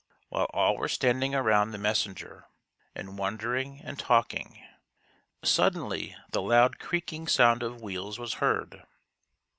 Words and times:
While 0.29 0.45
all 0.51 0.77
were 0.77 0.87
standing 0.87 1.35
around 1.35 1.69
the 1.69 1.77
messenger 1.77 2.47
and 2.95 3.19
wondering 3.19 3.81
and 3.83 3.99
talking, 3.99 4.59
suddenly 5.43 6.15
the 6.31 6.41
loud 6.41 6.79
creaking 6.79 7.27
sound 7.27 7.61
of 7.61 7.81
'wheels 7.83 8.17
was 8.17 8.33
heard. 8.41 8.81